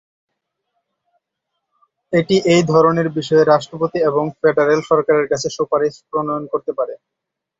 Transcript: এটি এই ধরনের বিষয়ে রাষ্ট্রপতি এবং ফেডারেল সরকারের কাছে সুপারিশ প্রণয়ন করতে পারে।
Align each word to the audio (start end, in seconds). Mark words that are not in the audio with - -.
এটি 2.13 2.35
এই 2.53 2.61
ধরনের 2.71 3.07
বিষয়ে 3.17 3.43
রাষ্ট্রপতি 3.45 3.97
এবং 4.09 4.23
ফেডারেল 4.39 4.81
সরকারের 4.89 5.25
কাছে 5.31 5.47
সুপারিশ 5.57 5.93
প্রণয়ন 6.09 6.43
করতে 6.51 6.71
পারে। 6.79 6.93